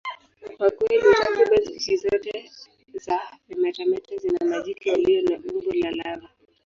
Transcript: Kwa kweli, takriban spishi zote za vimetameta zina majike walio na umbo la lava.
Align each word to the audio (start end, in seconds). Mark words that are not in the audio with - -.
Kwa 0.57 0.71
kweli, 0.71 1.03
takriban 1.13 1.65
spishi 1.65 1.97
zote 1.97 2.51
za 2.93 3.19
vimetameta 3.47 4.17
zina 4.17 4.39
majike 4.45 4.91
walio 4.91 5.21
na 5.21 5.37
umbo 5.37 5.71
la 5.73 5.91
lava. 5.91 6.29